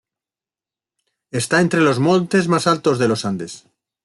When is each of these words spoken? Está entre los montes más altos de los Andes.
Está 1.29 1.59
entre 1.61 1.79
los 1.81 1.99
montes 1.99 2.47
más 2.47 2.65
altos 2.65 2.97
de 2.97 3.07
los 3.07 3.23
Andes. 3.23 3.67